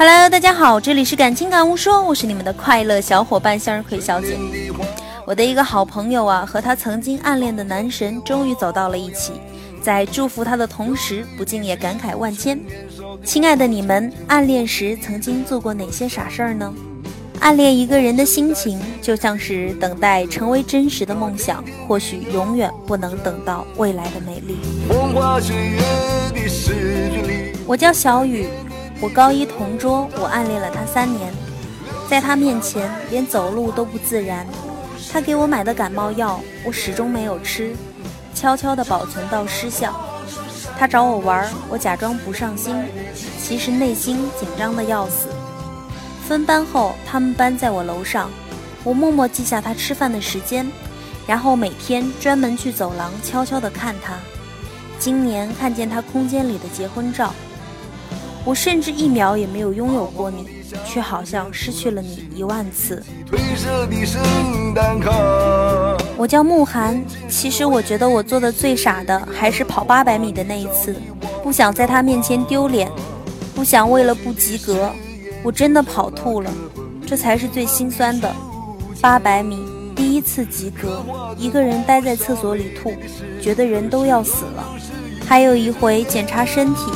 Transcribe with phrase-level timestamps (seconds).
[0.00, 4.38] Hello，大家好，这里是感情感悟说，我是你们的快乐小伙伴向日葵小姐。
[5.26, 9.32] 我的一个好朋友啊，和他曾经暗恋的男神终于走到了一起，
[9.82, 12.60] 在祝福他的同时，不禁也感慨万千。
[13.24, 16.72] 亲爱的你们，暗恋时曾经做过哪些傻事儿呢？
[17.40, 24.58] 暗恋一个人的心情，就像是等待成为真实的梦想，或许永远不能等到未来的美丽。
[27.66, 28.46] 我叫小雨。
[29.00, 31.32] 我高一同桌，我暗恋了他三年，
[32.10, 34.44] 在他面前连走路都不自然。
[35.12, 37.76] 他给我买的感冒药，我始终没有吃，
[38.34, 39.94] 悄悄地保存到失效。
[40.76, 42.74] 他找我玩，我假装不上心，
[43.40, 45.28] 其实内心紧张的要死。
[46.26, 48.28] 分班后，他们班在我楼上，
[48.82, 50.70] 我默默记下他吃饭的时间，
[51.26, 54.14] 然后每天专门去走廊悄悄地看他。
[54.98, 57.32] 今年看见他空间里的结婚照。
[58.48, 60.48] 我甚至一秒也没有拥有过你，
[60.86, 63.04] 却好像失去了你一万次。
[66.16, 70.96] 我叫慕寒，其实我觉得我做的最傻的还是跑八百米的那一次，
[71.42, 72.90] 不想在他面前丢脸，
[73.54, 74.90] 不想为了不及格，
[75.42, 76.50] 我真的跑吐了，
[77.06, 78.34] 这才是最心酸的。
[78.98, 79.62] 八百米
[79.94, 81.04] 第一次及格，
[81.36, 82.94] 一个人待在厕所里吐，
[83.42, 84.64] 觉得人都要死了。
[85.26, 86.90] 还有一回检查身体。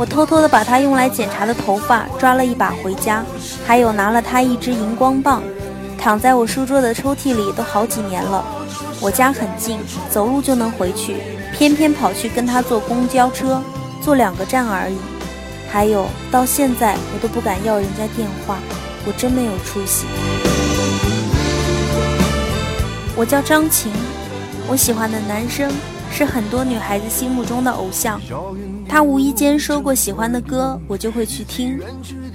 [0.00, 3.22] 我偷偷的把他用来检查的头发抓了一把回家，
[3.66, 5.42] 还有拿了他一支荧光棒，
[5.98, 8.42] 躺在我书桌的抽屉里都好几年了。
[8.98, 9.78] 我家很近，
[10.08, 11.16] 走路就能回去，
[11.52, 13.62] 偏偏跑去跟他坐公交车，
[14.00, 14.96] 坐两个站而已。
[15.70, 18.56] 还有到现在我都不敢要人家电话，
[19.06, 20.06] 我真没有出息。
[23.14, 23.92] 我叫张晴，
[24.66, 25.70] 我喜欢的男生。
[26.10, 28.20] 是很多女孩子心目中的偶像，
[28.88, 31.78] 他无意间说过喜欢的歌，我就会去听；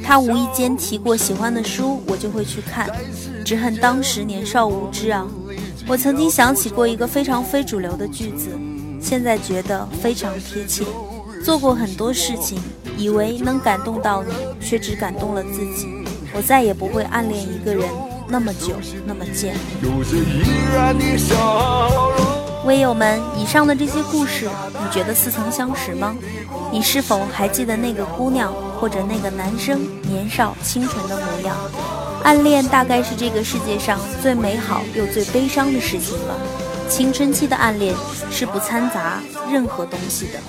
[0.03, 2.89] 他无意间提过喜欢的书，我就会去看。
[3.43, 5.27] 只恨当时年少无知啊！
[5.87, 8.49] 我曾经想起过一个非常非主流的句子，
[8.99, 10.83] 现在觉得非常贴切。
[11.43, 12.57] 做过很多事情，
[12.97, 15.87] 以为能感动到你，却只感动了自己。
[16.33, 17.87] 我再也不会暗恋一个人
[18.27, 18.73] 那么久，
[19.05, 19.55] 那么贱。
[22.65, 26.15] 微友们，以上的这些故事，你觉得似曾相识吗？
[26.71, 31.55] 你是否还记得那个姑娘或者那个男生年少清纯的模样？
[32.23, 36.35] 暗恋大概是这个世界上最美好又最悲伤的事情了。
[36.89, 37.93] 青春期的暗恋
[38.31, 40.39] 是不掺杂任何东西的，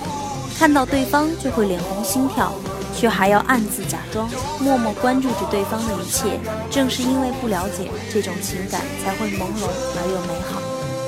[0.57, 2.51] 看到对方就会脸红心跳，
[2.95, 4.27] 却还要暗自假装，
[4.59, 6.39] 默默关注着对方的一切。
[6.71, 10.59] 正是因为不了解这种情感，才会朦胧而又美好。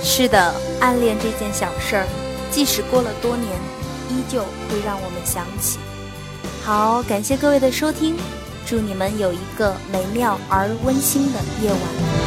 [0.01, 2.07] 是的，暗恋这件小事儿，
[2.51, 3.47] 即使过了多年，
[4.09, 5.77] 依旧会让我们想起。
[6.63, 8.15] 好，感谢各位的收听，
[8.65, 12.18] 祝你们有一个美妙而温馨的夜晚。